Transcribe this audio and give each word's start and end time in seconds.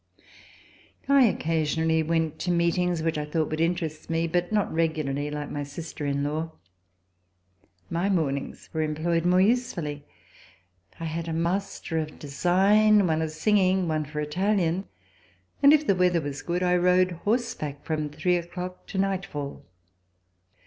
I 1.07 1.25
occasionally 1.25 2.01
went 2.01 2.39
to 2.39 2.49
meetings 2.51 3.03
which 3.03 3.19
I 3.19 3.25
thought 3.25 3.51
would 3.51 3.61
interest 3.61 4.09
me, 4.09 4.25
but 4.27 4.51
not 4.51 4.73
regularly 4.73 5.29
like 5.29 5.51
my 5.51 5.61
sister 5.61 6.07
in 6.07 6.23
law. 6.23 6.53
My 7.87 8.09
mornings 8.09 8.67
were 8.73 8.81
employed 8.81 9.27
more 9.27 9.41
usefully. 9.41 10.07
I 10.99 11.05
had 11.05 11.27
a 11.27 11.33
master 11.33 11.99
of 11.99 12.17
design, 12.17 13.05
one 13.05 13.21
of 13.21 13.29
singing, 13.29 13.87
one 13.87 14.05
for 14.05 14.19
Italian 14.19 14.85
and, 15.61 15.71
if 15.71 15.85
the 15.85 15.93
weather 15.93 16.19
was 16.19 16.41
good, 16.41 16.63
I 16.63 16.77
rode 16.77 17.11
horse 17.11 17.53
back 17.53 17.85
from 17.85 18.09
three 18.09 18.37
o'clock 18.37 18.87
to 18.87 18.97
nightfall. 18.97 19.63